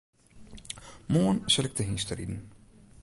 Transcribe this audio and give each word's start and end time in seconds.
Moarn 1.13 1.39
sil 1.53 1.63
ik 1.69 1.73
te 1.73 1.83
hynsteriden. 1.83 2.41